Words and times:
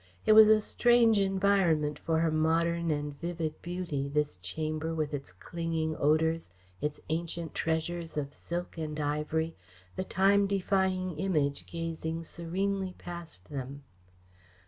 It 0.25 0.33
was 0.33 0.49
a 0.49 0.59
strange 0.61 1.19
environment 1.19 1.99
for 1.99 2.21
her 2.21 2.31
modern 2.31 2.89
and 2.89 3.15
vivid 3.21 3.61
beauty, 3.61 4.09
this 4.09 4.37
chamber 4.37 4.95
with 4.95 5.13
its 5.13 5.31
clinging 5.31 5.95
odours, 5.95 6.49
its 6.81 6.99
ancient 7.09 7.53
treasures 7.53 8.17
of 8.17 8.33
silk 8.33 8.79
and 8.79 8.99
ivory, 8.99 9.55
the 9.95 10.03
time 10.03 10.47
defying 10.47 11.19
Image 11.19 11.67
gazing 11.67 12.23
serenely 12.23 12.95
past 12.97 13.49
them. 13.51 13.83